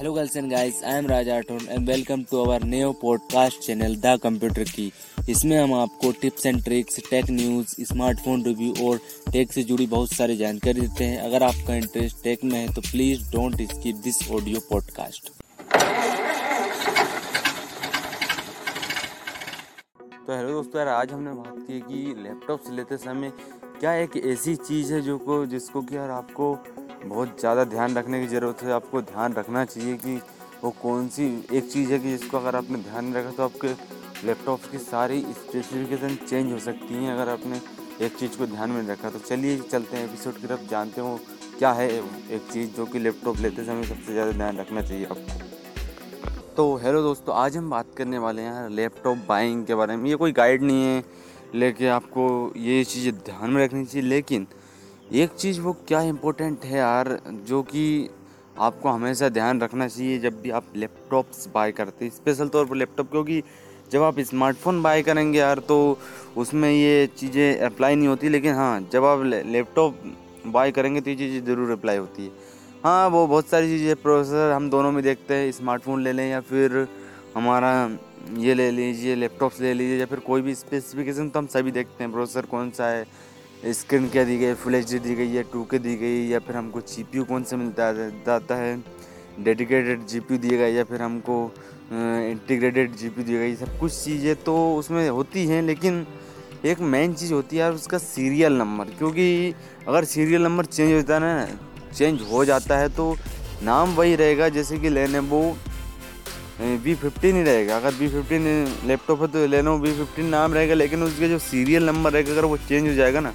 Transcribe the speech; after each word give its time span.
Hello 0.00 0.14
girls 0.14 0.36
and 0.36 0.52
I 0.52 0.90
am 0.94 1.06
Raj 1.10 1.28
Aton 1.34 1.60
and 1.74 1.88
welcome 1.88 2.22
to 2.30 2.40
our 2.44 2.64
new 2.64 2.88
podcast 3.04 3.60
channel 3.66 3.96
the 3.96 4.20
computer 4.22 4.64
key 4.64 4.92
इसमें 5.28 5.58
हम 5.58 5.74
आपको 5.74 6.12
tips 6.12 6.46
and 6.46 6.64
tricks 6.64 7.00
tech 7.10 7.24
news 7.30 7.66
smartphone 7.80 8.44
review 8.44 8.90
और 8.90 9.00
tech 9.32 9.52
से 9.52 9.62
जुड़ी 9.62 9.86
बहुत 9.86 10.12
सारी 10.12 10.36
जानकारी 10.36 10.80
देते 10.80 11.04
हैं। 11.04 11.18
अगर 11.18 11.42
आपका 11.42 11.74
इंटरेस्ट 11.74 12.22
टेक 12.24 12.44
में 12.44 12.58
है 12.58 12.74
तो 12.74 12.80
please 12.80 13.32
don't 13.32 13.62
skip 13.62 13.96
this 13.96 14.30
audio 14.30 14.60
podcast 14.60 15.30
तो 20.26 20.36
हेलो 20.36 20.50
दोस्तों, 20.50 20.78
यार, 20.78 20.88
आज 20.88 21.12
हमने 21.12 21.30
बात 21.30 21.54
की 21.58 21.80
कि 21.80 22.22
लैपटॉप 22.22 22.60
से 22.60 22.76
लेते 22.76 22.96
समय 22.96 23.32
क्या 23.80 23.94
एक 23.94 24.10
ऐसी 24.16 24.56
चीज़ 24.56 24.94
है 24.94 25.00
जो 25.00 25.18
को 25.18 25.46
जिसको 25.46 25.82
कि 25.82 25.96
यार 25.96 26.10
आपको 26.10 26.58
बहुत 27.08 27.40
ज़्यादा 27.40 27.64
ध्यान 27.66 27.96
रखने 27.96 28.20
की 28.20 28.26
ज़रूरत 28.26 28.62
है। 28.62 28.72
आपको 28.72 29.02
ध्यान 29.04 29.34
रखना 29.34 29.64
चाहिए 29.64 29.96
कि 29.96 30.16
वो 30.62 30.70
कौन 30.82 31.08
सी 31.08 31.26
एक 31.52 31.70
चीज़ 31.72 31.92
है 31.92 31.98
कि 31.98 32.10
जिसको 32.10 32.36
अगर 32.36 32.56
आपने 32.56 32.78
ध्यान 32.80 33.12
रखा 33.14 33.30
तो 33.30 33.42
आपके 33.44 33.68
लैपटॉप 34.26 34.60
की 34.72 34.78
सारी 34.80 35.20
स्पेसिफिकेशन 35.20 36.14
चेंज 36.18 36.52
हो 36.52 36.58
सकती 36.60 36.94
हैं 36.94 37.12
अगर 37.12 37.28
आपने 37.30 37.60
एक 38.00 38.16
चीज़ 38.18 38.38
को 38.38 38.46
ध्यान 38.46 38.70
में 38.70 38.88
रखा। 38.88 39.10
तो 39.10 39.18
चलिए 39.20 39.58
चलते 39.60 39.96
हैं 39.96 40.04
एपिसोड 40.04 40.34
की 40.34 40.46
तरफ़। 40.46 40.68
जानते 40.70 41.00
हो 41.00 41.18
क्या 41.58 41.72
है 41.72 41.88
एक 41.90 42.48
चीज़ 42.52 42.70
जो 42.76 42.86
कि 42.86 42.98
लैपटॉप 42.98 43.36
लेते 43.40 43.64
समय 43.64 43.84
सबसे 43.84 44.12
ज़्यादा 44.12 44.32
ध्यान 44.32 44.58
रखना 44.58 44.82
चाहिए 44.82 45.04
आपको? 45.06 45.44
तो 46.56 46.74
हेलो 46.76 47.02
दोस्तों, 47.02 47.34
आज 47.34 47.56
हम 47.56 47.70
बात 47.70 47.86
करने 47.96 48.18
वाले 48.18 48.42
हैं 48.42 48.68
लैपटॉप 48.70 49.18
बाइंग 49.28 49.64
के 49.66 49.74
बारे 49.74 49.96
में। 49.96 50.08
ये 50.10 50.16
कोई 50.16 50.32
गाइड 50.32 50.62
नहीं 50.62 50.84
है, 50.84 51.02
लेकिन 51.54 51.88
आपको 51.90 52.52
ये 52.56 52.84
चीज़ें 52.84 53.12
ध्यान 53.16 53.50
में 53.50 53.64
रखनी 53.64 53.84
चाहिए। 53.84 54.08
लेकिन 54.08 54.46
एक 55.06 55.30
चीज़ 55.30 55.60
वो 55.60 55.72
क्या 55.88 56.00
इम्पोर्टेंट 56.02 56.64
है 56.64 56.78
यार, 56.78 57.08
जो 57.46 57.62
कि 57.62 58.08
आपको 58.56 58.88
हमेशा 58.88 59.28
ध्यान 59.28 59.60
रखना 59.60 59.86
चाहिए 59.88 60.18
जब 60.18 60.40
भी 60.42 60.50
आप 60.50 60.72
लैपटॉप्स 60.76 61.46
बाय 61.54 61.72
करते 61.72 62.04
हैं 62.04 62.12
स्पेशल 62.12 62.48
तौर 62.48 62.64
पर 62.66 62.76
लैपटॉप 62.76 63.10
क्योंकि 63.10 63.42
जब 63.92 64.02
आप 64.02 64.18
स्मार्टफ़ोन 64.20 64.82
बाय 64.82 65.02
करेंगे 65.02 65.38
यार 65.38 65.58
तो 65.58 65.76
उसमें 66.36 66.70
ये 66.70 67.06
चीज़ें 67.18 67.60
अप्लाई 67.60 67.94
नहीं 67.94 68.08
होती, 68.08 68.28
लेकिन 68.28 68.54
हाँ 68.54 68.80
जब 68.92 69.04
आप 69.04 69.22
लैपटॉप 69.24 70.00
बाय 70.46 70.72
करेंगे 70.72 71.00
तो 71.00 71.10
ये 71.10 71.16
चीज़ें 71.16 71.44
ज़रूर 71.46 71.70
अप्लाई 71.70 71.96
होती 71.96 72.24
है। 72.24 72.30
हाँ 72.84 73.08
वो 73.08 73.26
बहुत 73.26 73.48
सारी 73.48 73.68
चीज़ें 73.68 73.94
प्रोसेसर 74.02 74.52
हम 74.52 74.68
दोनों 74.70 74.92
में 74.92 75.02
देखते 75.04 75.34
हैं 75.34 75.52
स्मार्टफ़ोन 75.52 76.02
ले 76.02 76.12
लें 76.12 76.28
या 76.30 76.40
फिर 76.40 76.86
हमारा 77.34 77.72
ये 78.38 78.54
ले 78.54 78.70
लीजिए 78.70 79.14
लैपटॉप्स 79.14 79.60
ले 79.60 79.72
लीजिए, 79.74 79.98
या 79.98 80.06
फिर 80.06 80.20
कोई 80.20 80.42
भी 80.42 80.54
स्पेसिफिकेशन 80.54 81.28
तो 81.28 81.38
हम 81.38 81.46
सभी 81.46 81.70
देखते 81.70 82.04
हैं 82.04 82.12
प्रोसेसर 82.12 82.46
कौन 82.46 82.70
सा 82.70 82.88
है 82.88 83.06
स्क्रीन 83.64 84.08
क्या 84.08 84.24
दी 84.24 84.36
गई, 84.38 84.54
फुल 84.54 84.74
एच 84.74 84.92
दी 84.92 85.14
गई 85.14 85.28
है 85.28 85.42
टू 85.52 85.62
के 85.64 85.78
दी 85.78 85.94
गई, 85.96 86.28
या 86.28 86.38
फिर 86.38 86.56
हमको 86.56 86.80
जी 86.82 87.24
कौन 87.24 87.44
सा 87.44 87.56
मिलता 87.56 87.92
जाता 87.92 88.54
है 88.54 88.76
डेडिकेटेड 89.44 90.06
जी 90.06 90.20
पी 90.20 90.38
दिए 90.38 90.58
गए 90.58 90.70
या 90.72 90.84
फिर 90.84 91.02
हमको 91.02 91.38
इंटीग्रेटेड 91.92 92.94
जी 92.96 93.08
पी 93.08 93.22
दिए 93.22 93.38
गए 93.38 93.54
सब 93.56 93.78
कुछ 93.78 93.92
चीज़ें 93.94 94.34
तो 94.44 94.54
उसमें 94.76 95.08
होती 95.08 95.46
हैं, 95.46 95.62
लेकिन 95.62 96.06
एक 96.64 96.80
मेन 96.82 97.14
चीज़ 97.14 97.32
होती 97.32 97.56
है 97.56 97.62
यार 97.62 97.72
उसका 97.72 97.98
सीरियल 97.98 98.52
नंबर 98.52 98.84
क्योंकि 98.98 99.54
अगर 99.88 100.04
सीरियल 100.04 100.42
नंबर 100.42 100.64
चेंज 100.66 100.92
होता 100.92 101.14
है 101.14 101.20
ना 101.20 101.92
चेंज 101.92 102.20
हो 102.30 102.44
जाता 102.44 102.78
है 102.78 102.88
तो 102.88 103.14
नाम 103.62 103.94
वही 103.94 104.16
रहेगा, 104.16 104.48
जैसे 104.48 104.78
कि 104.78 104.88
लेने 104.90 105.20
वो 106.58 106.94
फिफ्टीन 106.96 107.36
ही 107.36 107.42
रहेगा। 107.42 107.76
अगर 107.76 107.94
वी 107.94 108.08
फिफ्टीन 108.08 108.44
लैपटॉप 108.86 109.22
है 109.22 109.28
तो 109.28 109.46
लेनो 109.46 109.76
वी 109.78 109.92
फिफ्टीन 109.94 110.26
नाम 110.28 110.54
रहेगा, 110.54 110.74
लेकिन 110.74 111.02
उसके 111.02 111.28
जो 111.28 111.38
सीरियल 111.40 111.86
नंबर 111.86 112.12
रहेगा, 112.12 112.32
अगर 112.32 112.44
वो 112.44 112.56
चेंज 112.58 112.88
हो 112.88 112.94
जाएगा 112.94 113.20
ना 113.20 113.32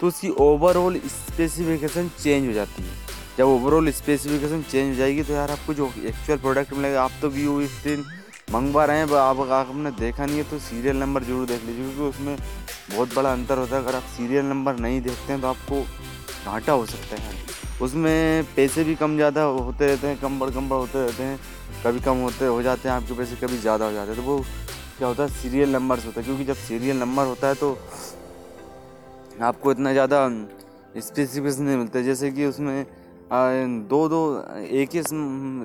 तो 0.00 0.06
उसकी 0.06 0.28
ओवरऑल 0.40 1.00
स्पेसिफिकेशन 1.06 2.10
चेंज 2.18 2.46
हो 2.46 2.52
जाती 2.52 2.82
है। 2.82 2.96
जब 3.38 3.44
ओवरऑल 3.46 3.90
स्पेसिफिकेशन 3.92 4.62
चेंज 4.62 4.88
हो 4.88 4.94
जाएगी 4.96 5.22
तो 5.22 5.32
यार 5.32 5.50
आपको 5.50 5.74
जो 5.74 5.90
एक्चुअल 5.98 6.38
प्रोडक्ट 6.38 6.72
मिलेगा, 6.72 7.02
आप 7.02 7.10
तो 7.22 7.28
वी 7.28 7.66
फिफ्टीन 7.66 8.04
मंगवा 8.52 8.84
रहे 8.84 8.98
हैं, 8.98 9.08
आप 9.12 9.40
आपने 9.42 9.90
देखा 9.98 10.26
नहीं 10.26 10.36
है 10.36 10.44
तो 10.50 10.58
सीरियल 10.60 10.96
नंबर 10.96 11.24
ज़रूर 11.24 11.46
देख 11.46 11.64
लीजिए, 11.64 11.84
क्योंकि 11.84 12.02
उसमें 12.08 12.36
बहुत 12.90 13.14
बड़ा 13.14 13.32
अंतर 13.32 13.58
होता 13.58 13.76
है। 13.76 13.82
अगर 13.82 13.96
आप 13.96 14.02
सीरियल 14.16 14.44
नंबर 14.46 14.76
नहीं 14.78 15.00
देखते 15.02 15.32
हैं 15.32 15.40
तो 15.42 15.48
आपको 15.48 15.82
घाटा 16.44 16.72
हो 16.72 16.86
सकता 16.86 17.16
है। 17.16 17.47
उसमें 17.82 18.44
पैसे 18.56 18.84
भी 18.84 18.94
कम 18.96 19.14
ज़्यादा 19.16 19.42
होते 19.42 19.86
रहते 19.86 20.06
हैं, 20.06 20.18
कम 20.20 20.38
बढ़ 20.38 20.50
कम 20.50 20.68
बढ़ 20.68 20.78
होते 20.78 21.04
रहते 21.04 21.22
हैं, 21.22 21.38
कभी 21.84 22.00
कम 22.00 22.16
होते 22.18 22.46
हो 22.46 22.62
जाते 22.62 22.88
हैं 22.88 22.96
आपके 22.96 23.14
पैसे, 23.14 23.36
कभी 23.36 23.58
ज़्यादा 23.58 23.84
हो 23.84 23.92
जाते 23.92 24.10
हैं। 24.10 24.16
तो 24.16 24.26
वो 24.26 24.38
क्या 24.98 25.08
होता 25.08 25.22
है 25.22 25.28
सीरियल 25.32 25.72
नंबर 25.72 25.98
होता 25.98 26.20
है, 26.20 26.24
क्योंकि 26.26 26.44
जब 26.44 26.54
सीरियल 26.58 26.96
नंबर 26.98 27.26
होता 27.26 27.48
है 27.48 27.54
तो 27.56 27.76
आपको 29.42 29.72
इतना 29.72 29.92
ज़्यादा 29.92 30.28
स्पेसिफिकेशन 30.98 31.62
नहीं 31.62 31.76
मिलता। 31.76 32.00
जैसे 32.02 32.30
कि 32.30 32.46
उसमें 32.46 32.86
दो 33.88 34.08
दो, 34.08 34.20
एक 34.58 34.94
ही 34.94 35.02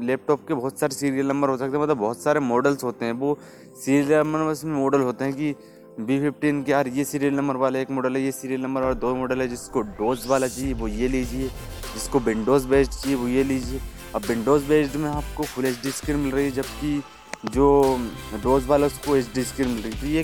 लैपटॉप 0.05 0.47
के 0.47 0.53
बहुत 0.53 0.79
सारे 0.79 0.95
सीरियल 0.95 1.27
नंबर 1.27 1.49
हो 1.49 1.57
सकते 1.57 1.77
हैं 1.77 1.83
मतलब 1.83 1.97
बहुत 1.97 2.21
सारे 2.23 2.39
मॉडल्स 2.41 2.83
होते 2.83 3.05
हैं। 3.05 3.13
वो 3.13 3.37
सीरियल 3.75 4.19
नंबर 4.19 4.39
में 4.65 4.73
मॉडल 4.73 5.01
होते 5.01 5.25
हैं 5.25 5.33
कि 5.33 5.55
बी 5.99 6.19
फिफ्टीन 6.19 6.61
के, 6.63 6.71
यार 6.71 6.87
ये 6.89 7.03
सीरियल 7.05 7.33
नंबर 7.35 7.55
वाला 7.57 7.79
एक 7.79 7.91
मॉडल 7.91 8.15
है, 8.15 8.21
ये 8.23 8.31
सीरियल 8.31 8.61
नंबर 8.61 8.81
और 8.83 8.93
दो 8.95 9.15
मॉडल 9.15 9.41
है, 9.41 9.47
जिसको 9.47 9.81
डोज 9.81 10.27
वाला 10.27 10.47
चाहिए, 10.47 10.73
वो 10.73 10.87
ये 10.89 11.07
लीजिए। 11.07 11.49
जिसको 11.93 12.19
विंडोज़ 12.19 12.67
बेस्ड 12.67 12.91
चाहिए, 12.91 13.15
वो 13.15 13.27
ये 13.27 13.43
लीजिए। 13.43 13.81
अब 14.15 14.21
विंडोज़ 14.21 14.65
बेस्ड 14.65 14.95
में 14.95 15.09
आपको 15.09 15.43
फुल 15.43 15.65
एच 15.65 15.79
डी 15.83 15.91
स्क्रीन 15.91 16.17
मिल 16.17 16.31
रही 16.31 16.45
है, 16.45 16.51
जबकि 16.51 17.03
जो 17.45 17.97
डोज 18.43 18.65
वाला 18.65 18.87
उसको 18.87 19.15
एच 19.15 19.29
डी 19.35 19.43
स्क्रीन 19.43 19.69
मिल 19.69 19.81
रही 19.81 19.91
है। 19.91 20.01
तो 20.01 20.07
ये 20.07 20.23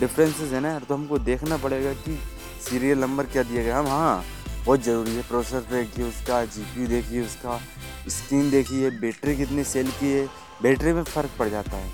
डिफरेंसेस 0.00 0.52
है 0.52 0.60
ना 0.60 0.78
तो 0.78 0.94
हमको 0.94 1.18
देखना 1.18 1.56
पड़ेगा 1.56 1.92
कि 1.94 2.18
सीरियल 2.62 2.98
नंबर 2.98 3.26
क्या 3.26 3.42
दिया 3.42 3.62
गया। 3.62 3.78
हम 3.78 3.86
हाँ 3.86 4.24
बहुत 4.64 4.82
ज़रूरी 4.84 5.14
है। 5.14 5.22
प्रोसेसर 5.22 5.60
देखिए 5.72 6.04
उसका 6.04 6.44
जी 6.44 6.62
पी 6.64 6.86
देखिए 6.86 7.24
उसका, 7.24 7.60
स्क्रीन 8.08 8.50
देखिए, 8.50 8.90
बैटरी 8.90 9.36
कितनी 9.36 9.64
सेल 9.64 9.90
की 10.00 10.12
है। 10.12 10.26
बैटरी 10.62 10.92
में 10.92 11.02
फ़र्क 11.04 11.30
पड़ 11.38 11.48
जाता 11.48 11.76
है। 11.76 11.90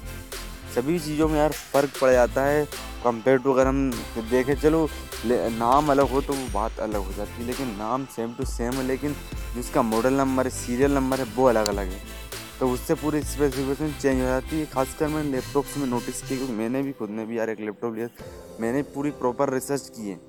सभी 0.75 0.99
चीज़ों 0.99 1.29
में 1.29 1.39
यार 1.39 1.53
फ़र्क 1.53 1.91
पड़ 2.01 2.11
जाता 2.11 2.45
है। 2.45 2.65
कंपेयर 3.05 3.39
टू 3.39 3.53
अगर 3.53 3.67
हम 3.67 3.91
देखें, 4.31 4.55
चलो 4.55 4.87
नाम 5.25 5.91
अलग 5.91 6.09
हो 6.11 6.21
तो 6.21 6.33
वो 6.33 6.49
बात 6.55 6.79
अलग 6.81 7.05
हो 7.07 7.13
जाती 7.13 7.33
है, 7.33 7.47
लेकिन 7.47 7.69
नाम 7.79 8.05
सेम 8.07 8.33
टू 8.35 8.45
सेम 8.47 8.73
है, 8.73 8.87
लेकिन 8.87 9.15
जिसका 9.55 9.83
मॉडल 9.85 10.15
नंबर 10.15 10.45
है 10.45 10.51
सीरियल 10.53 10.95
नंबर 10.95 11.21
है, 11.21 11.27
वो 11.37 11.47
अलग 11.47 11.67
अलग 11.69 11.87
है। 11.87 12.01
तो 12.61 12.69
उससे 12.69 12.95
पूरी 12.95 13.21
स्पेसिफिकेशन 13.23 13.93
चेंज 13.93 14.21
हो 14.21 14.27
जाती 14.27 14.59
है, 14.59 14.67
खासकर 14.67 15.09
मैंने 15.09 15.31
लैपटॉप 15.31 15.65
में 15.79 15.87
नोटिस 15.87 16.23
किया, 16.23 16.39
क्योंकि 16.39 16.55
मैंने 16.55 16.83
भी 16.83 16.93
खुद 16.93 17.11
ने 17.11 17.25
भी 17.27 17.39
यार 17.39 17.51
एक 17.51 17.61
लैपटॉप 17.61 17.95
लिया, 17.95 18.09
मैंने 18.61 18.83
पूरी 18.95 19.11
प्रॉपर 19.13 19.53
रिसर्च 19.55 19.89
की 19.97 20.09
है। 20.09 20.21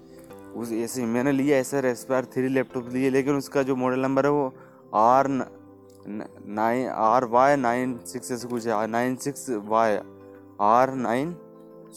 उस 0.53 0.71
ऐसे 0.73 1.05
मैंने 1.07 1.31
लिया, 1.31 1.57
ऐसा 1.57 1.79
एस्पायर 1.87 2.25
थ्री 2.33 2.47
लैपटॉप 2.49 2.89
लिए, 2.93 3.09
लेकिन 3.09 3.35
उसका 3.35 3.63
जो 3.63 3.75
मॉडल 3.75 3.99
नंबर 3.99 4.25
है 4.25 4.31
वो 4.31 4.53
R 4.95 5.27
nine 6.07 6.87
R 6.89 7.25
Y 7.25 7.55
nine 7.57 7.97
six 8.07 8.31
ऐसे 8.31 8.47
कुछ 8.47 8.67
है 8.67 8.87
nine 8.87 9.15
six 9.17 9.45
Y 9.65 9.97
R 10.61 10.93
nine 10.95 11.35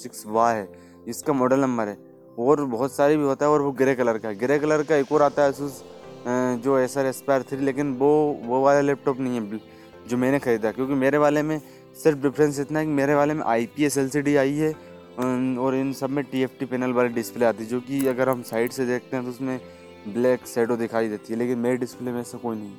six 0.02 0.24
Y 0.26 0.54
है, 0.54 0.68
इसका 1.08 1.32
मॉडल 1.32 1.60
नंबर 1.60 1.88
है। 1.88 2.05
और 2.38 2.64
बहुत 2.66 2.92
सारी 2.92 3.16
भी 3.16 3.24
होता 3.24 3.46
है 3.46 3.52
और 3.52 3.62
वो 3.62 3.70
ग्रे 3.72 3.94
कलर 3.94 4.18
का 4.18 4.32
ग्रे 4.40 4.58
कलर 4.58 4.82
का 4.82 4.96
एक 4.96 5.12
और 5.12 5.22
आता 5.22 5.42
है 5.42 5.48
असूस 5.48 5.82
जो 6.64 6.78
एस 6.78 6.96
आर 6.98 7.06
एस्पायर 7.06 7.42
थ्री 7.42 7.64
लेकिन 7.64 7.92
वो 7.94 8.08
वो 8.44 8.60
वाला 8.62 8.80
लैपटॉप 8.80 9.20
नहीं 9.20 9.40
है 9.40 9.60
जो 10.08 10.16
मैंने 10.16 10.38
ख़रीदा। 10.38 10.70
क्योंकि 10.72 10.94
मेरे 10.94 11.18
वाले 11.18 11.42
में 11.42 11.60
सिर्फ़ 12.02 12.18
डिफरेंस 12.18 12.58
इतना 12.60 12.78
है 12.78 12.86
कि 12.86 12.92
मेरे 12.92 13.14
वाले 13.14 13.34
में 13.34 13.42
I 13.44 13.66
P 13.66 13.84
S 13.84 13.98
L 13.98 14.08
C 14.08 14.20
D 14.22 14.36
आई 14.36 14.54
है 14.54 14.72
और 15.58 15.74
इन 15.74 15.92
सब 15.92 16.10
में 16.10 16.24
टी 16.24 16.42
एफ़ 16.42 16.58
टी 16.58 16.66
पैनल 16.66 16.92
वाली 16.92 17.08
डिस्प्ले 17.14 17.44
आती 17.46 17.62
है, 17.62 17.68
जो 17.68 17.80
कि 17.80 18.06
अगर 18.06 18.28
हम 18.28 18.42
साइड 18.42 18.72
से 18.72 18.86
देखते 18.86 19.16
हैं 19.16 19.24
तो 19.24 19.30
उसमें 19.30 19.58
ब्लैक 20.08 20.46
शेडो 20.46 20.76
दिखाई 20.76 21.08
देती 21.08 21.32
है, 21.32 21.38
लेकिन 21.38 21.58
मेरे 21.58 21.76
डिस्प्ले 21.76 22.12
में 22.12 22.20
ऐसा 22.20 22.38
कोई 22.38 22.56
नहीं 22.56 22.72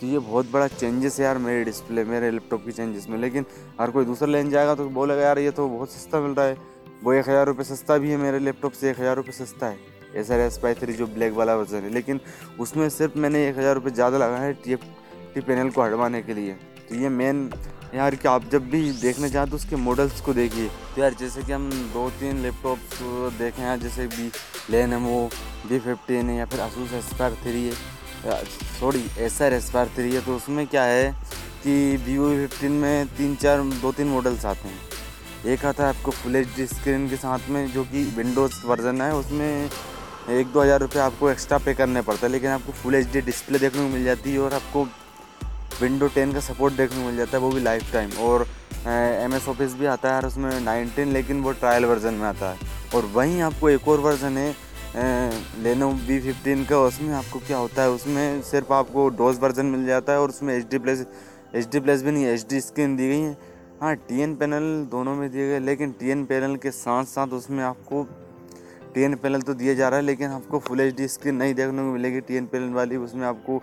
तो 0.00 0.06
ये 0.06 0.18
बहुत 0.20 0.50
बड़ा 0.52 0.66
चेंजेस 0.68 1.18
है 1.20 1.24
यार 1.24 1.38
मेरे 1.38 1.64
डिस्प्ले 1.64 2.04
मेरे 2.04 2.30
लैपटॉप 2.30 2.64
की 2.64 2.72
चेंजेस 2.72 3.06
में। 3.08 3.18
लेकिन 3.18 3.44
अगर 3.78 3.90
कोई 3.90 4.04
दूसरा 4.04 4.28
लेन 4.28 4.50
जाएगा 4.50 4.74
तो 4.74 4.88
बोलेगा, 4.90 5.22
यार, 5.22 5.38
ये 5.38 5.50
तो 5.50 5.68
बहुत 5.68 5.90
सस्ता 5.90 6.20
मिल 6.20 6.32
रहा 6.32 6.46
है 6.46 6.56
वो 7.02 7.12
एक 7.12 7.28
हज़ार 7.28 7.46
रुपये 7.46 7.64
सस्ता 7.64 7.96
भी 7.98 8.10
है 8.10 8.16
मेरे 8.16 8.38
लैपटॉप 8.40 8.72
से, 8.72 8.90
एक 8.90 9.00
हज़ार 9.00 9.16
रुपये 9.16 9.32
सस्ता 9.34 9.66
है। 9.66 9.78
एस 10.16 10.30
आर 10.30 10.40
एस 10.40 10.58
पाई 10.58 10.74
थ्री 10.74 10.92
जो 10.94 11.06
ब्लैक 11.08 11.32
वाला 11.34 11.54
वर्जन 11.56 11.82
है। 11.82 11.90
लेकिन 11.92 12.20
उसमें 12.60 12.88
सिर्फ़ 12.90 13.18
मैंने 13.18 13.46
एक 13.48 13.58
हज़ार 13.58 13.74
रुपये 13.74 13.92
ज़्यादा 13.92 14.18
लगा 14.18 14.36
है 14.38 14.52
टी 14.54 14.74
टी 14.74 15.40
पैनल 15.40 15.70
को 15.70 15.82
हटवाने 15.82 16.22
के 16.22 16.34
लिए। 16.34 16.52
तो 16.88 16.94
ये 16.94 17.08
मेन 17.10 17.50
यार 17.94 18.14
कि 18.14 18.28
आप 18.28 18.48
जब 18.50 18.68
भी 18.70 18.90
देखना 18.92 19.28
चाहें 19.28 19.50
तो 19.50 19.56
उसके 19.56 19.76
मॉडल्स 19.78 20.20
को 20.20 20.34
देखिए। 20.34 20.68
तो 20.94 21.00
यार 21.02 21.14
जैसे 21.14 21.42
कि 21.42 21.52
हम 21.52 21.68
दो 21.92 22.08
तीन 22.20 22.42
लैपटॉप 22.42 22.78
देखें 23.38 23.62
हैं, 23.62 23.78
जैसे 23.80 24.06
बी 24.08 24.30
लेन 24.70 24.92
है 24.92 24.98
वो 25.00 25.28
बी 25.68 25.78
फिफ्टीन 25.78 26.30
है 26.30 26.36
या 26.36 26.44
फिर 26.46 26.60
असूस 26.60 26.92
एस्पायर 26.94 27.34
थ्री 27.42 27.64
है। 27.64 28.42
Sorry 28.80 29.04
S 29.20 29.40
R 29.42 29.52
Aspire 29.52 29.88
three 29.96 30.14
है। 30.14 30.24
तो 30.24 30.36
उसमें 30.36 30.66
क्या 30.66 30.84
है 30.84 31.10
कि 31.62 31.96
वीवो 32.06 32.34
फिफ्टीन 32.36 32.72
में 32.72 33.06
तीन 33.16 33.34
चार 33.36 33.62
दो 33.82 33.92
तीन 33.92 34.06
मॉडल्स 34.08 34.44
आते 34.46 34.68
हैं। 34.68 34.93
एक 35.46 35.64
आता 35.66 35.82
है 35.84 35.88
आपको 35.88 36.10
फुल 36.10 36.36
एच 36.36 36.46
डी 36.56 36.66
स्क्रीन 36.66 37.08
के 37.08 37.16
साथ 37.16 37.48
में, 37.50 37.66
जो 37.72 37.82
कि 37.84 38.02
विंडोज़ 38.16 38.54
वर्जन 38.66 39.00
है, 39.02 39.14
उसमें 39.14 39.70
एक 40.30 40.52
दो 40.52 40.60
हज़ार 40.60 40.80
रुपये 40.80 41.02
आपको 41.02 41.30
एक्स्ट्रा 41.30 41.58
पे 41.58 41.74
करने 41.74 42.02
पड़ता 42.02 42.26
है, 42.26 42.32
लेकिन 42.32 42.50
आपको 42.50 42.72
फुल 42.72 42.94
एच 42.94 43.06
डी 43.12 43.20
डिस्प्ले 43.22 43.58
देखने 43.58 43.82
को 43.82 43.88
मिल 43.88 44.04
जाती 44.04 44.32
है 44.32 44.38
और 44.40 44.54
आपको 44.54 44.84
विंडो 45.80 46.08
टेन 46.14 46.32
का 46.32 46.40
सपोर्ट 46.40 46.74
देखने 46.74 46.96
को 46.96 47.06
मिल 47.06 47.16
जाता 47.16 47.36
है, 47.36 47.42
वो 47.42 47.50
भी 47.50 47.60
लाइफ 47.60 47.92
टाइम 47.92 48.10
और 48.22 48.46
एम 48.86 49.34
एस 49.34 49.48
ऑफ़िस 49.48 49.74
भी 49.74 49.86
आता 49.86 50.08
है 50.08 50.14
यार 50.14 50.26
उसमें 50.26 50.60
नाइनटीन 50.60 51.12
लेकिन 51.12 51.42
वो 51.42 51.52
ट्रायल 51.54 51.84
वर्जन 51.84 52.14
में 52.14 52.26
आता 52.28 52.50
है. 52.50 52.58
और 52.94 53.10
वहीं 53.14 53.40
आपको 53.42 53.70
एक 53.70 53.88
और 53.88 54.00
वर्जन 54.00 54.36
है 54.38 54.52
लेनो 55.62 55.90
वी 56.08 56.20
फिफ्टीन 56.20 56.64
का, 56.64 56.78
उसमें 56.78 57.14
आपको 57.14 57.38
क्या 57.46 57.56
होता 57.56 57.82
है, 57.82 57.90
उसमें 57.90 58.42
सिर्फ़ 58.42 58.72
आपको 58.72 59.08
डोज 59.18 59.38
वर्जन 59.40 59.66
मिल 59.66 59.86
जाता 59.86 60.12
है 60.12 60.20
और 60.20 60.28
उसमें 60.28 60.56
H 60.56 60.68
D 60.70 60.78
plus 60.78 61.06
H 61.54 61.68
D 61.72 61.80
plus 61.80 62.02
भी 62.02 62.10
नहीं 62.10 62.26
एच 62.26 62.46
डी 62.50 62.60
स्क्रीन 62.60 62.96
दी 62.96 63.08
गई 63.08 63.20
है. 63.20 63.36
हाँ 63.74 63.94
टी 63.98 64.20
एन 64.22 64.34
पैनल 64.36 64.64
दोनों 64.90 65.14
में 65.16 65.30
दिए 65.30 65.48
गए, 65.48 65.58
लेकिन 65.58 65.92
टी 65.92 66.10
एन 66.10 66.24
पैनल 66.24 66.54
के 66.56 66.70
साथ 66.70 67.04
साथ 67.04 67.32
उसमें 67.34 67.62
आपको 67.64 68.02
टी 68.94 69.02
एन 69.02 69.14
पैनल 69.14 69.40
तो 69.42 69.54
दिया 69.54 69.74
जा 69.74 69.88
रहा 69.88 69.98
है, 69.98 70.04
लेकिन 70.04 70.30
आपको 70.30 70.58
फुल 70.58 70.80
एच 70.80 70.94
डी 70.96 71.08
स्क्रीन 71.08 71.34
नहीं 71.34 71.54
देखने 71.54 71.78
को 71.78 71.92
मिलेगी। 71.92 72.20
टी 72.20 72.36
एन 72.36 72.46
पैनल 72.46 72.72
वाली 72.74 72.96
उसमें 72.96 73.26
आपको 73.26 73.60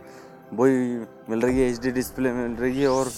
वही 0.54 0.76
मिल 1.30 1.42
रही 1.42 1.60
है 1.60 1.70
एच 1.70 1.80
डी 1.82 1.92
डिस्प्ले 1.92 2.32
मिल 2.34 2.58
रही 2.58 2.82
है 2.82 2.88
और 2.90 3.12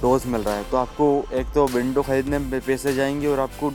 डोज 0.00 0.26
मिल 0.26 0.40
रहा 0.40 0.54
है। 0.54 0.70
तो 0.70 0.76
आपको 0.76 1.06
एक 1.32 1.54
तो 1.54 1.66
विंडो 1.68 2.02
ख़रीदने 2.02 2.38
में 2.38 2.60
पैसे 2.60 2.94
जाएँगे 2.94 3.26
और 3.26 3.40
आपको 3.40 3.70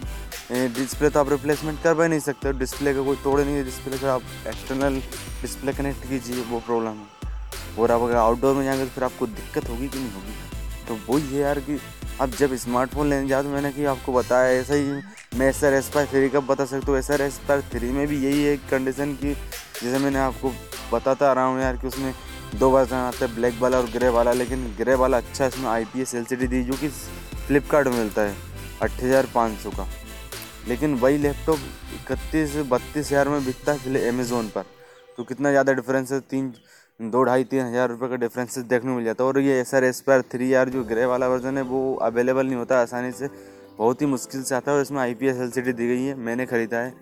डिस्प्ले 0.52 1.10
तो 1.10 1.20
आप 1.20 1.30
रिप्लेसमेंट 1.30 1.82
कर 1.84 1.94
भी 1.94 2.08
नहीं 2.08 2.20
सकते 2.22 2.54
डिस्प्ले 2.60 2.94
का 2.94 3.04
कोई 3.04 3.16
तोड़े 3.24 3.44
नहीं 3.44 3.56
है 3.56 3.64
डिस्प्ले 3.66 3.98
का 3.98 4.14
आप 4.14 4.22
एक्सटर्नल 4.48 5.02
डिस्प्ले 5.42 5.74
कनेक्ट 5.74 6.10
कीजिए, 6.10 6.44
वो 6.44 6.60
प्रॉब्लम 6.60 6.90
है। 6.90 7.78
और 7.80 7.92
आप 7.92 8.02
अगर 8.02 8.16
आउटडोर 8.18 8.56
में 8.56 8.64
जाएँगे 8.66 8.84
तो 8.86 8.92
फिर 8.92 9.04
आपको 9.04 9.28
दिक्कत 9.28 9.70
होगी 9.70 9.88
कि 9.88 10.00
नहीं 10.00 10.12
होगी? 10.12 10.34
तो 10.88 11.14
वही 11.14 11.28
है 11.28 11.42
यार 11.42 11.60
कि 11.60 11.80
अब 12.22 12.32
जब 12.32 12.54
स्मार्टफ़ोन 12.56 13.10
लेने 13.10 13.28
जाओ 13.28 13.44
तो 13.44 13.50
मैंने 13.50 13.72
कि 13.72 13.86
आपको 13.86 14.14
बताया, 14.14 14.50
ऐसा 14.52 14.74
ही 14.74 15.38
मैं 15.38 15.48
एस 15.50 15.64
आर 15.64 15.74
एस 15.74 15.90
पार 15.96 16.06
थ्री 16.08 16.30
का 16.30 16.40
बता 16.42 16.66
सकता 16.66 16.92
हूँ? 16.92 16.98
एस 17.00 17.10
आर 17.12 17.22
एस 17.22 17.40
पार 17.48 17.62
थ्री 17.72 17.92
में 17.92 18.08
भी 18.08 18.20
यही 18.20 18.44
है 18.44 18.56
कंडीशन 18.70 19.14
की 19.16 19.34
जैसे 19.34 19.98
मैंने 20.00 20.20
आपको 20.20 20.52
बताता 20.92 21.32
रहा 21.34 21.46
हूँ 21.46 21.62
यार 21.62 21.78
कि 21.78 21.88
उसमें 21.88 22.14
दो 22.56 22.70
वर्जन 22.70 22.96
आते 22.96 23.26
हैं 23.26 23.36
ब्लैक 23.36 23.60
वाला 23.62 23.78
और 23.78 23.90
ग्रे 23.92 24.10
वाला, 24.10 24.34
लेकिन 24.34 24.64
ग्रे 24.78 24.96
वाला 24.96 25.18
अच्छा 25.18 25.46
इसमें 25.46 25.68
I 25.70 25.86
P 25.86 26.02
S 26.02 26.16
L 26.16 26.26
C 26.26 26.36
D 26.36 26.48
दी 26.48 26.64
जो 26.64 26.74
कि 26.74 26.88
फ्लिपकार्ट 26.88 27.88
में 27.88 27.98
मिलता 27.98 28.22
है 28.22 28.36
अट्ठ 28.82 29.04
हज़ार 29.04 29.28
पाँच 29.34 29.60
सौ 29.60 29.70
का। 29.72 29.88
लेकिन 30.68 30.94
वही 31.00 31.18
लैपटॉप 31.18 31.60
इकतीस 31.96 32.56
बत्तीस 32.70 33.08
हज़ार 33.08 33.30
में 33.30 33.46
बिकता 33.46 33.74
है 33.74 34.08
अमेज़ोन 34.10 34.48
पर। 34.50 34.64
तो 35.18 35.24
कितना 35.24 35.50
ज़्यादा 35.50 35.74
डिफरेंस 35.74 36.12
है, 36.12 36.20
तीन 36.22 36.54
दो 37.00 37.22
ढाई 37.24 37.44
तीन 37.44 37.60
हज़ार 37.60 37.90
रुपये 37.90 38.08
का 38.10 38.16
डिफरेंस 38.16 38.58
देखने 38.60 38.90
को 38.90 38.96
मिल 38.96 39.06
जाता 39.06 39.24
है। 39.24 39.30
और 39.30 39.40
ये 39.40 39.60
एस 39.60 39.74
आर 39.76 39.84
एस 39.84 40.00
पर 40.02 40.22
थ्री 40.32 40.54
आर 40.54 40.70
जो 40.70 40.84
ग्रे 40.84 41.06
वाला 41.06 41.28
वर्जन 41.28 41.58
है, 41.58 41.64
वो 41.64 41.96
अवेलेबल 42.02 42.46
नहीं 42.46 42.56
होता 42.56 42.80
आसानी 42.82 43.12
से। 43.12 43.30
बहुत 43.78 44.02
ही 44.02 44.06
मुश्किल 44.08 44.44
से 44.44 44.56
आता 44.56 44.72
है 44.72 44.78
और 44.78 44.84
इसमें 44.84 45.00
I 45.02 45.14
P 45.14 45.28
S 45.28 45.38
L 45.38 45.50
C 45.52 45.62
D 45.62 45.74
दी 45.74 45.88
गई 45.88 46.04
है, 46.04 46.16
मैंने 46.16 46.46
ख़रीदा 46.46 46.78
है। 46.78 46.94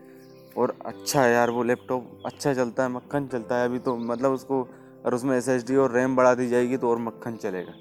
और 0.58 0.76
अच्छा 0.86 1.22
है 1.22 1.34
यार 1.34 1.50
वो 1.50 1.64
लैपटॉप 1.64 2.24
अच्छा 2.26 2.54
चलता 2.54 2.84
है, 2.84 2.90
मक्खन 2.90 3.28
चलता 3.28 3.56
है। 3.56 3.66
अभी 3.66 3.80
तो 3.80 3.96
मतलब 3.98 4.32
उसको 4.32 4.62
और 5.06 5.16
उसमें 5.16 5.38
एस 5.38 5.50
एस 5.50 5.68
डी 5.68 5.76
और 5.76 5.92
रैम 5.92 6.16
बढ़ा 6.16 6.34
दी 6.34 6.48
जाएगी 6.50 6.78
तो 6.78 6.90
और 6.90 6.98
मक्खन 7.00 7.36
चलेगा। 7.36 7.74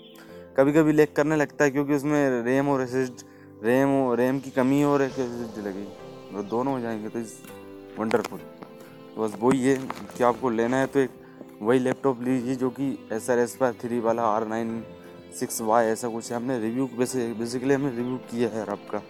कभी 0.56 0.72
कभी 0.72 0.92
लेक 0.92 1.16
करने 1.16 1.36
लगता 1.36 1.64
है 1.64 1.70
क्योंकि 1.70 1.94
उसमें 1.94 2.42
रैम 2.42 2.68
और 2.68 2.82
एस 2.82 2.94
एच 2.96 3.24
रैम 3.64 4.12
रैम 4.14 4.40
की 4.40 4.50
कमी 4.50 4.82
और 4.84 5.02
एक 5.02 5.18
एस 5.18 5.40
एच 5.40 5.56
डी 5.56 5.68
लगी। 5.68 5.86
वो 6.32 6.42
दोनों 6.44 6.74
हो 6.74 6.80
जाएँगे 6.80 7.08
तो 7.08 7.18
इस 7.18 7.34
वंडरफुल 7.98 8.40
बस 9.18 9.36
वही 9.40 9.64
है 9.64 9.76
कि 10.16 10.24
आपको 10.24 10.50
लेना 10.50 10.76
है 10.76 10.86
तो 10.86 11.00
एक 11.00 11.10
वही 11.62 11.78
लैपटॉप 11.78 12.22
लीजिए 12.22 12.54
जो 12.56 12.68
कि 12.70 12.86
एस 13.12 13.28
आर 13.30 13.38
एस 13.38 13.54
पर 13.56 13.72
थ्री 13.80 13.98
वाला 14.00 14.22
आर 14.26 14.46
नाइन 14.46 14.82
सिक्स 15.38 15.60
वाई 15.62 15.86
ऐसा 15.86 16.08
कुछ 16.08 16.30
है। 16.30 16.36
हमने 16.36 16.58
रिव्यू 16.58 16.88
वैसे 16.94 17.26
बेसिकली 17.34 17.74
हमने 17.74 17.90
रिव्यू 17.90 18.16
किया 18.30 18.48
है 18.50 18.64
आपका। 18.70 19.00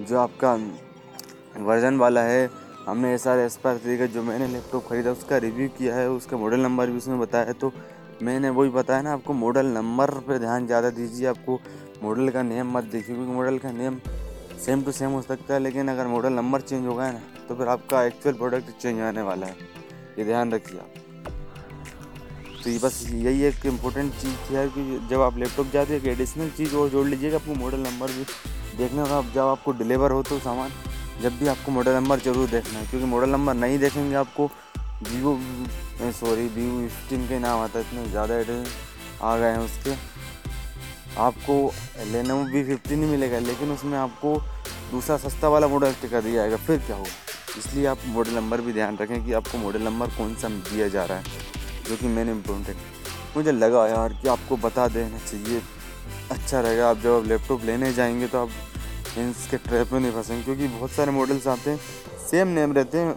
जो 0.00 0.18
आपका 0.18 0.54
वर्जन 1.58 1.96
वाला 1.98 2.22
है, 2.22 2.50
हमने 2.86 3.12
एस 3.14 3.26
आर 3.26 3.38
एस 3.38 3.56
पर 3.56 3.78
थ्री 3.78 3.96
का 3.98 4.06
जो 4.06 4.22
मैंने 4.22 4.46
लैपटॉप 4.48 4.86
ख़रीदा, 4.88 5.12
उसका 5.12 5.36
रिव्यू 5.38 5.68
किया 5.78 5.94
है, 5.94 6.10
उसका 6.10 6.36
मॉडल 6.36 6.60
नंबर 6.60 6.90
भी 6.90 6.96
उसमें 6.96 7.18
बताया। 7.20 7.52
तो 7.54 7.72
मैंने 8.22 8.50
वही 8.50 8.70
बताया 8.70 9.02
ना, 9.02 9.12
आपको 9.12 9.32
मॉडल 9.34 9.66
नंबर 9.68 10.10
पर 10.20 10.38
ध्यान 10.38 10.66
ज़्यादा 10.66 10.90
दीजिए, 10.92 11.26
आपको 11.28 11.60
मॉडल 12.02 12.30
का 12.30 12.42
नेम 12.44 12.76
मत 12.76 12.84
देखिए, 12.84 13.14
क्योंकि 13.14 13.32
मॉडल 13.32 13.58
का 13.58 13.70
नेम 13.72 14.00
सेम 14.58 14.82
टू 14.82 14.92
सेम 14.92 15.10
हो 15.10 15.22
सकता 15.22 15.54
है, 15.54 15.60
लेकिन 15.60 15.88
अगर 15.88 16.06
मॉडल 16.06 16.32
नंबर 16.32 16.60
चेंज 16.60 16.86
हो 16.86 16.94
गया 16.94 17.10
ना 17.12 17.20
तो 17.48 17.54
फिर 17.54 17.68
आपका 17.68 18.04
एक्चुअल 18.04 18.34
प्रोडक्ट 18.36 18.80
चेंज 18.80 19.00
आने 19.00 19.22
वाला 19.22 19.46
है। 19.46 19.56
ये 20.18 20.24
ध्यान 20.24 20.52
रखिए 20.52 20.78
आप। 20.80 21.06
तो 22.64 22.70
ये 22.70 22.78
बस 22.78 23.04
यही 23.08 23.42
एक 23.44 23.66
इम्पोर्टेंट 23.66 24.12
चीज़ 24.14 24.52
यार 24.54 24.68
कि 24.68 24.82
जब 25.10 25.20
आप 25.22 25.38
लैपटॉप 25.38 25.70
जाते 25.72 25.94
हैं 25.94 26.00
एक 26.00 26.06
एडिशनल 26.08 26.48
चीज़ 26.56 26.74
और 26.76 26.88
जोड़ 26.90 27.06
लीजिएगा, 27.06 27.36
आपको 27.36 27.54
मॉडल 27.54 27.78
नंबर 27.80 28.12
भी 28.12 28.24
देखना 28.78 29.02
होगा। 29.02 29.20
जब 29.34 29.40
आपको 29.40 29.72
डिलीवर 29.74 30.12
हो 30.12 30.22
तो 30.22 30.38
सामान, 30.38 30.72
जब 31.22 31.38
भी 31.38 31.46
आपको 31.48 31.72
मॉडल 31.72 31.94
नंबर 31.94 32.18
ज़रूर 32.20 32.48
देखना 32.48 32.78
है, 32.78 32.86
क्योंकि 32.86 33.06
मॉडल 33.06 33.30
नंबर 33.30 33.54
नहीं 33.54 33.78
देखेंगे 33.78 34.14
आपको। 34.16 34.50
वीवो 35.04 35.38
सॉरी 36.12 36.46
वीवो 36.48 36.80
फिफ्टीन 36.80 37.26
के 37.28 37.38
नाम 37.38 37.60
आता 37.60 37.78
है, 37.78 37.84
इतने 37.84 38.08
ज़्यादा 38.10 38.34
एड्रेस 38.36 38.68
आ 39.22 39.36
गए 39.36 39.50
हैं 39.50 39.58
उसके। 39.58 39.94
आपको 41.20 41.54
लेनोवो 42.12 42.44
वी 42.44 42.64
फिफ्टीन 42.64 43.02
ही 43.02 43.10
मिलेगा, 43.10 43.38
लेकिन 43.40 43.70
उसमें 43.72 43.98
आपको 43.98 44.36
दूसरा 44.90 45.16
सस्ता 45.18 45.48
वाला 45.48 45.68
मॉडल 45.68 45.92
टिका 46.02 46.20
दिया 46.20 46.34
जाएगा। 46.34 46.56
फिर 46.56 46.78
क्या 46.78 46.96
होगा? 46.96 47.10
इसलिए 47.58 47.86
आप 47.86 47.98
मॉडल 48.06 48.34
नंबर 48.34 48.60
भी 48.60 48.72
ध्यान 48.72 48.96
रखें 48.96 49.24
कि 49.24 49.32
आपको 49.32 49.58
मॉडल 49.58 49.82
नंबर 49.82 50.06
कौन 50.16 50.34
सा 50.34 50.48
दिया 50.48 50.88
जा 50.88 51.04
रहा 51.04 51.18
है। 51.18 51.46
जो 51.88 51.96
कि 51.96 52.06
मैंने 52.08 52.32
इम्पोर्टेंट 52.32 52.76
मुझे 53.36 53.52
लगा, 53.52 53.86
यार, 53.88 54.12
कि 54.12 54.28
आपको 54.28 54.56
बता 54.58 54.88
देना 54.88 55.18
चाहिए। 55.20 55.60
अच्छा 56.30 56.60
रहेगा, 56.60 56.88
आप 56.90 56.98
जब 56.98 57.12
आप 57.12 57.26
लैपटॉप 57.26 57.64
लेने 57.64 57.92
जाएँगे 57.92 58.26
तो 58.26 58.38
आप 58.38 58.48
इसके 59.18 59.56
ट्रैप 59.58 59.92
में 59.92 60.00
नहीं 60.00 60.12
फंसेंगे, 60.12 60.42
क्योंकि 60.44 60.68
बहुत 60.68 60.90
सारे 60.90 61.12
मॉडल्स 61.12 61.46
आते 61.46 61.70
हैं 61.70 61.78
सेम 62.26 62.48
नेम 62.50 62.72
रहते 62.72 62.98
हैं, 62.98 63.14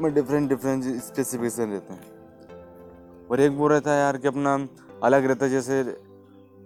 में 0.00 0.14
डिफरेंट 0.14 0.48
डिफरेंट 0.48 0.84
स्पेसिफिकेशन 1.02 1.70
रहते 1.70 1.92
हैं। 1.92 3.28
और 3.30 3.40
एक 3.40 3.52
वो 3.52 3.68
रहता 3.68 3.92
है 3.92 4.00
यार, 4.00 4.16
कि 4.16 4.28
अपना 4.28 4.54
अलग 5.02 5.26
रहता 5.26 5.44
है, 5.46 5.50
जैसे 5.50 5.82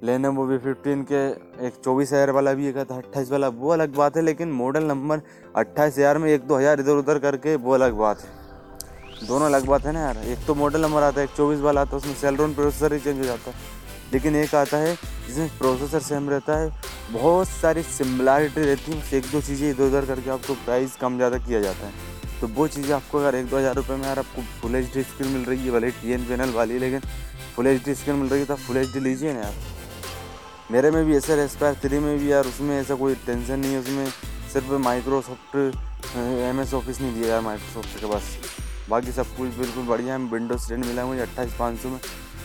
लेने 0.05 0.29
वो 0.29 0.47
भी 0.47 0.59
फिफ्टीन 0.59 1.03
के, 1.03 1.27
एक 1.67 1.81
चौबीस 1.85 2.13
हज़ार 2.13 2.31
वाला 2.31 2.53
भी 2.55 2.67
एक 2.69 2.77
था, 2.81 2.97
अट्ठाईस 2.97 3.31
वाला, 3.31 3.49
वो 3.51 3.71
अलग 3.71 3.95
बात 3.97 4.17
है, 4.17 4.23
लेकिन 4.23 4.53
मॉडल 4.55 4.85
नंबर 4.85 5.21
अट्ठाईस 5.57 5.95
हज़ार 5.95 6.19
में 6.19 6.31
एक 6.31 6.47
दो 6.47 6.57
हज़ार 6.57 6.81
इधर 6.81 6.97
उधर 6.97 7.19
करके 7.19 7.55
वो 7.57 7.73
अलग 7.75 7.93
बात 7.95 8.21
है। 8.21 8.46
दोनों 9.23 9.47
अलग 9.47 9.67
बात 9.67 9.87
है 9.87 9.93
ना 9.93 10.01
यार। 10.01 10.17
एक 10.27 10.39
तो 10.47 10.55
मॉडल 10.55 10.81
नंबर 10.81 11.03
आता 11.03 11.21
है, 11.21 11.27
एक 11.27 11.37
चौबीस 11.37 11.61
वाला 11.61 11.81
आता 11.81 11.91
है, 11.91 11.97
उसमें 11.97 12.15
सेलरोन 12.17 12.55
प्रोसेसर 12.55 12.93
ही 12.93 12.99
चेंज 13.01 13.19
हो 13.19 13.25
जाता 13.25 13.51
है। 13.51 13.57
लेकिन 14.13 14.37
एक 14.37 14.55
आता 14.55 14.77
है, 14.77 14.95
जिसमें 15.27 15.57
प्रोसेसर 15.59 16.01
सेम 16.03 16.29
रहता 16.31 16.59
है, 16.59 16.71
बहुत 17.13 17.49
सारी 17.49 17.83
सिमिलरिटी 17.83 18.61
रहती 18.63 18.93
है 18.93 19.19
एक 19.19 19.31
दो 19.33 19.41
चीज़ें 19.41 19.69
इधर 19.71 19.85
उधर 19.85 20.07
करके 20.07 20.31
आपको 20.31 20.55
प्राइस 20.65 20.97
कम 20.97 21.17
ज़्यादा 21.17 21.39
किया 21.39 21.61
जाता 21.61 21.87
है। 21.87 22.15
तो 22.41 22.47
वो 22.49 22.67
चीज़ें 22.69 22.95
आपको 22.95 23.19
अगर 23.19 23.35
एक 23.35 23.49
दो 23.49 23.57
हज़ार 23.59 23.75
रुपये 23.75 23.97
में 23.97 24.05
यार 24.05 24.19
आपको 24.19 24.43
फुल 24.61 24.75
एच 24.77 24.93
डी 24.95 25.03
स्क्रीन 25.03 25.33
मिल 25.33 25.45
रही 25.45 25.65
है, 25.65 25.71
भले 25.71 25.91
टी 25.93 26.13
एन 26.13 26.25
पैनल 26.29 26.51
वाली, 26.53 26.79
लेकिन 26.79 27.01
फुल 27.57 27.67
एच 27.67 27.85
डी 27.85 27.95
स्क्रीन 27.95 28.17
मिल 28.17 28.29
रही 28.29 28.41
है 28.41 28.47
तो 28.47 28.53
आप 28.55 28.61
फुल 28.61 28.77
एच 28.77 28.93
डी 28.93 29.01
लीजिए 29.01 29.33
ना 29.33 29.41
यार। 29.41 29.55
मेरे 30.71 30.91
में 30.91 31.05
भी 31.07 31.17
ऐसा 31.17 31.35
एस्पायर 31.43 31.75
थ्री 31.83 31.99
में 31.99 32.19
भी 32.19 32.31
यार, 32.33 32.47
उसमें 32.47 32.79
ऐसा 32.81 32.95
कोई 32.95 33.15
टेंशन 33.27 33.59
नहीं 33.59 33.73
है, 33.73 33.81
उसमें 33.81 34.07
सिर्फ़ 34.53 34.73
माइक्रोसॉफ्ट 34.85 35.57
एम 36.17 36.61
एस 36.61 36.75
ऑफ़िस 36.75 37.01
नहीं 37.01 37.15
दिया 37.15 37.29
यार 37.29 37.41
माइक्रोसॉफ्ट 37.43 38.01
के 38.01 38.07
पास। 38.07 38.37
बाकी 38.89 39.13
सब 39.13 39.37
कुछ 39.37 39.57
बिल्कुल 39.57 39.87
बढ़िया 39.87 40.15
है। 40.15 40.31
विंडोज़ 40.31 40.69
टेन 40.69 40.81
मिला 40.81 41.03
है 41.03 41.09
मुझे, 41.09 41.21
अट्ठाईस 41.23 41.55
पाँच 41.59 41.79
सौ 41.79 41.89
में, 41.89 42.01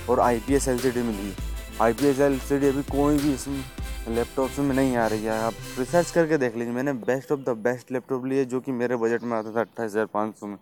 और 0.09 0.19
I 0.19 0.39
P 0.39 0.53
S 0.53 0.67
L 0.67 0.79
C 0.79 0.91
D 0.91 1.01
milli 1.01 1.33
I 1.81 1.94
P 1.94 2.07
S 2.07 2.19
L 2.19 2.37
C 2.39 2.57
D 2.59 2.68
अभी 2.68 2.81
कोई 2.92 3.18
भी 3.18 3.33
इसमें 3.33 3.63
लैपटॉप 4.09 4.59
में 4.59 4.75
नहीं 4.75 4.95
आ 4.97 5.06
रही 5.07 5.23
है। 5.23 5.39
आप 5.42 5.54
रिसर्च 5.80 6.11
करके 6.11 6.37
देख 6.37 6.56
लीजिए, 6.56 6.73
मैंने 6.73 6.94
best 7.06 7.31
of 7.31 7.39
the 7.42 7.57
best 7.59 7.92
laptop 7.92 8.25
लिए 8.25 8.45
जो 8.45 8.59
कि 8.59 8.71
मेरे 8.73 8.95
बजट 8.97 9.23
में 9.23 9.37
आता 9.37 9.56
था 9.56 9.59
अट्ठाईस 9.61 9.92
हज़ार 9.92 10.06
पाँच 10.13 10.35
सौ 10.35 10.47
में। 10.47 10.57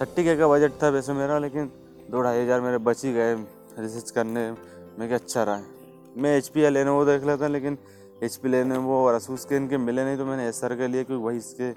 थर्टी 0.00 0.24
के 0.24 0.36
का 0.36 0.48
बजट 0.48 0.72
था 0.82 0.88
वैसे 0.90 1.12
मेरा, 1.12 1.38
लेकिन 1.38 1.70
दो 2.10 2.22
ढाई 2.22 2.42
हज़ार 2.42 2.60
मेरे 2.60 2.78
बच 2.80 3.04
ही 3.04 3.12
गए 3.12 3.34
रिसर्च 3.78 4.10
करने 4.10 4.50
में। 4.50 5.08
क्या 5.08 5.16
अच्छा 5.16 5.42
रहा 5.42 5.56
है। 5.56 5.76
मैं 6.16 6.36
एच 6.36 6.48
पी 6.48 6.70
लेने 6.70 6.90
वो 6.90 7.04
देख 7.04 7.24
लेता, 7.26 7.48
लेकिन 7.48 7.78
एच 8.22 8.36
पी 8.36 8.48
लेने 8.48 8.78
वो 8.78 9.04
और 9.04 9.14
असूस 9.14 9.44
के 9.44 9.56
इनके 9.56 9.76
मिले 9.78 10.04
नहीं 10.04 10.16
तो 10.18 10.24
मैंने 10.26 10.48
एस 10.48 10.62
आर 10.64 10.74
के 10.74 10.86
लिए, 10.88 11.04
क्योंकि 11.04 11.24
वही 11.24 11.38
इसके 11.38 11.70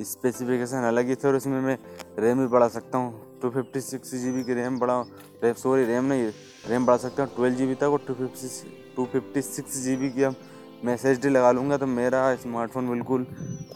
स्पेसिफिकेशन 0.00 0.82
अलग 0.84 1.08
ही 1.08 1.14
थे 1.14 1.28
और 1.28 1.36
इसमें 1.36 1.60
मैं 1.60 1.76
रैम 2.18 2.38
भी 2.38 2.46
बढ़ा 2.46 2.68
सकता 2.68 2.98
हूँ। 2.98 3.38
Two 3.42 3.50
fifty 3.50 3.80
six 3.80 4.14
G 4.14 4.30
B 4.30 4.42
की 4.44 4.54
रैम 4.54 4.78
बढ़ा 4.78 5.00
रैम 5.42 5.54
सॉरी 5.54 5.84
रैम 5.84 6.04
नहीं 6.04 6.26
रैम 6.68 6.86
बढ़ा 6.86 6.96
सकता 6.98 7.22
हूँ। 7.22 7.34
ट्वेल्व 7.36 7.56
जी 7.56 7.66
बी 7.66 7.74
तक 7.74 7.82
और 7.84 8.04
two 8.06 8.14
fifty 8.14 8.70
two 8.96 9.04
fifty 9.12 9.42
six 9.42 9.78
G 9.78 9.96
B 9.96 10.10
की 10.10 10.22
अब 10.22 10.36
मैं 10.84 10.94
एस 10.94 11.04
एच 11.06 11.20
डी 11.22 11.28
लगा 11.28 11.52
लूँगा 11.52 11.76
तो 11.76 11.86
मेरा 11.86 12.34
स्मार्टफ़ोन 12.36 12.88
बिल्कुल 12.90 13.26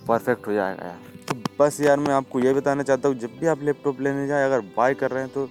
परफेक्ट 0.09 0.47
हो 0.47 0.53
जाएगा 0.53 0.87
यार। 0.87 0.99
तो 1.29 1.35
बस 1.59 1.81
यार 1.81 1.99
मैं 1.99 2.15
आपको 2.15 2.41
ये 2.41 2.53
बताना 2.55 2.83
चाहता 2.83 3.09
हूँ 3.09 3.19
जब 3.19 3.39
भी 3.41 3.47
आप 3.47 3.63
लैपटॉप 3.63 4.01
लेने 4.01 4.27
जाए 4.27 4.45
अगर 4.45 4.61
बाय 4.77 4.95
कर 4.95 5.11
रहे 5.11 5.23
हैं 5.23 5.33
तो 5.33 5.47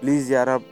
प्लीज़ 0.00 0.32
यार 0.32 0.48
आप 0.48 0.64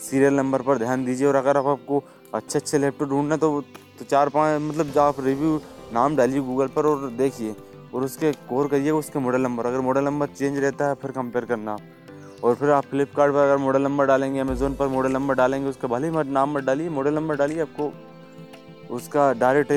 सीरियल 0.00 0.34
नंबर 0.34 0.62
पर 0.62 0.78
ध्यान 0.78 1.04
दीजिए 1.04 1.26
और 1.26 1.36
अगर 1.36 1.56
आप 1.56 1.66
आपको 1.68 2.02
अच्छे 2.34 2.58
अच्छे 2.58 2.78
लैपटॉप 2.78 3.08
ढूंढना 3.08 3.36
तो, 3.36 3.60
तो 3.98 4.04
चार 4.04 4.28
पाँच 4.28 4.60
मतलब 4.62 4.92
जो 4.92 5.00
आप 5.00 5.20
रिव्यू 5.20 5.60
नाम 5.92 6.16
डालिए 6.16 6.40
गूगल 6.40 6.66
पर 6.66 6.86
और 6.86 7.10
देखिए। 7.12 7.54
और 7.94 8.04
उसके 8.04 8.32
कोर 8.48 8.68
करिए 8.68 8.90
उसके 8.92 9.18
मॉडल 9.18 9.40
नंबर 9.40 9.66
अगर 9.66 9.80
मॉडल 9.80 10.04
नंबर 10.04 10.26
चेंज 10.28 10.58
रहता 10.58 10.88
है, 10.88 10.94
फिर 10.94 11.10
कंपेयर 11.12 11.44
करना। 11.44 11.76
और 12.44 12.54
फिर 12.54 12.70
आप 12.70 12.84
फ्लिपकार्ट 12.86 13.32
पर 13.32 13.38
अगर 13.40 13.56
मॉडल 13.58 13.82
नंबर 13.82 14.06
डालेंगे 14.06 14.40
अमेज़ोन 14.40 14.74
पर 14.74 14.88
मॉडल 14.88 15.12
नंबर 15.12 15.34
डालेंगे, 15.36 15.68
उसका 15.68 15.88
भले 15.88 16.08
ही 16.08 16.30
नाम 16.30 16.52
मत 16.52 16.64
डालिए 16.64 16.88
मॉडल 16.90 17.14
नंबर 17.14 17.36
डालिए 17.36 17.60
आपको। 17.60 17.92
उसका 18.90 19.32
डायरेक्ट 19.34 19.72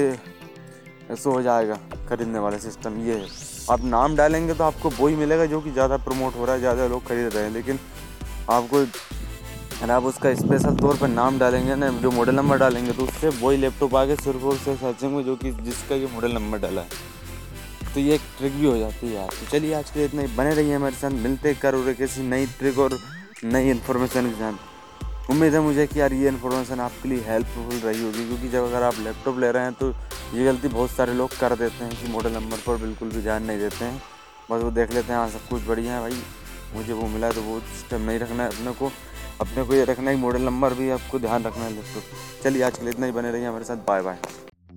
ऐसा 1.11 1.29
हो 1.29 1.41
जाएगा 1.41 1.77
खरीदने 2.09 2.39
वाला 2.39 2.57
सिस्टम 2.59 2.97
ये 2.99 3.13
है। 3.13 3.27
आप 3.71 3.83
नाम 3.85 4.15
डालेंगे 4.15 4.53
तो 4.53 4.63
आपको 4.63 4.89
वही 4.91 5.15
मिलेगा 5.15 5.45
जो 5.45 5.59
कि 5.61 5.71
ज़्यादा 5.71 5.97
प्रमोट 5.99 6.35
हो 6.35 6.45
रहा 6.45 6.53
है, 6.55 6.59
ज़्यादा 6.59 6.87
लोग 6.87 7.05
खरीद 7.07 7.33
रहे 7.33 7.43
हैं। 7.43 7.51
लेकिन 7.51 7.79
आपको, 8.49 8.77
अगर 8.77 9.91
आप 9.91 10.03
उसका 10.05 10.33
स्पेशल 10.35 10.75
तौर 10.77 10.97
पर 10.97 11.07
नाम 11.09 11.39
डालेंगे 11.39 11.75
ना, 11.75 11.89
जो 11.91 12.11
मॉडल 12.11 12.35
नंबर 12.35 12.57
डालेंगे 12.57 12.91
तो 12.91 13.03
उससे 13.03 13.29
वही 13.37 13.57
लैपटॉप 13.57 13.95
आगे 13.95 14.15
सिर्फ़ 14.17 14.43
और 14.43 14.57
सिर्फ़ 14.57 14.81
सर्चेंगे 14.81 15.23
जो 15.23 15.35
कि 15.35 15.51
जिसका 15.61 15.95
ये 15.95 16.09
मॉडल 16.13 16.33
नंबर 16.33 16.59
डाला 16.59 16.81
है। 16.81 17.11
तो 17.93 17.99
ये 17.99 18.13
एक 18.15 18.21
ट्रिक 18.37 18.53
भी 18.53 18.65
हो 18.65 18.77
जाती 18.77 19.07
है 19.07 19.13
यार। 19.13 19.29
तो 19.29 19.49
चलिए 19.51 19.73
आज 19.73 19.89
के 19.89 19.99
लिए 19.99 20.07
इतना 20.07 20.21
ही। 20.21 20.27
बने 20.35 20.53
रहिए 20.53 20.75
हमारे 20.75 20.95
साथ। 20.95 21.11
मिलते 21.23 21.53
कर 21.55 21.75
और 21.75 21.91
किसी 21.93 22.21
नई 22.23 22.45
ट्रिक 22.59 22.79
और 22.79 22.97
नई 23.45 23.69
इन्फॉर्मेशन 23.71 24.29
के 24.29 24.35
साथ। 24.35 25.29
उम्मीद 25.31 25.53
है 25.53 25.59
मुझे 25.61 25.85
कि 25.87 25.99
यार 25.99 26.13
ये 26.13 26.27
इन्फॉर्मेशन 26.27 26.79
आपके 26.79 27.09
लिए 27.09 27.23
हेल्पफुल 27.27 27.79
रही 27.79 28.03
होगी, 28.03 28.25
क्योंकि 28.27 28.49
जब 28.49 28.63
अगर 28.63 28.83
आप 28.83 28.99
लैपटॉप 28.99 29.39
ले 29.39 29.51
रहे 29.51 29.63
हैं 29.63 29.73
तो 29.73 29.93
ये 30.33 30.45
गलती 30.45 30.67
बहुत 30.69 30.89
सारे 30.91 31.13
लोग 31.13 31.37
कर 31.39 31.55
देते 31.55 31.83
हैं 31.83 32.01
कि 32.01 32.11
मॉडल 32.11 32.31
नंबर 32.31 32.57
पर 32.67 32.77
बिल्कुल 32.77 33.09
भी 33.09 33.21
ध्यान 33.21 33.43
नहीं 33.43 33.59
देते 33.59 33.85
हैं। 33.85 34.01
बस 34.51 34.63
वो 34.63 34.71
देख 34.71 34.93
लेते 34.93 35.13
हैं 35.13 35.19
हाँ 35.19 35.29
सब 35.29 35.47
कुछ 35.49 35.67
बढ़िया 35.67 35.93
है 35.93 36.01
भाई। 36.01 36.21
मुझे 36.75 36.93
वो 36.93 37.07
मिला 37.07 37.31
तो 37.31 37.41
वो 37.41 37.59
स्टेप 37.79 38.01
नहीं 38.01 38.19
रखना 38.19 38.43
है 38.43 38.49
अपने 38.49 38.71
को। 38.73 38.91
अपने 39.41 39.63
को 39.63 39.75
ये 39.75 39.83
रखना 39.85 40.11
है 40.11 40.17
मॉडल 40.17 40.41
नंबर 40.41 40.73
भी 40.73 40.89
आपको 40.91 41.19
ध्यान 41.19 41.43
रखना 41.43 41.63
है 41.63 41.71
लैपटॉप 41.71 42.43
चलिए 42.43 42.63
आज 42.63 42.77
के 42.77 42.83
लिए 42.83 42.93
इतना 42.93 43.05
ही। 43.05 43.11
बने 43.11 43.31
रहिए 43.31 43.45
हमारे 43.45 43.65
साथ। 43.65 43.85
Bye 43.87 44.01
bye 44.01 44.42